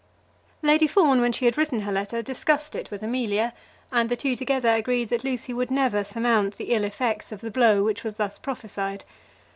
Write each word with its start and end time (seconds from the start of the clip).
Lady 0.63 0.87
Fawn, 0.87 1.21
when 1.21 1.31
she 1.31 1.45
had 1.45 1.59
written 1.59 1.81
her 1.81 1.91
letter, 1.91 2.23
discussed 2.23 2.73
it 2.73 2.89
with 2.89 3.03
Amelia, 3.03 3.53
and 3.91 4.09
the 4.09 4.15
two 4.15 4.35
together 4.35 4.69
agreed 4.69 5.09
that 5.09 5.23
Lucy 5.23 5.53
would 5.53 5.69
never 5.69 6.03
surmount 6.03 6.55
the 6.55 6.73
ill 6.73 6.85
effects 6.85 7.31
of 7.31 7.41
the 7.41 7.51
blow 7.51 7.83
which 7.83 8.03
was 8.03 8.15
thus 8.17 8.39
prophesied. 8.39 9.03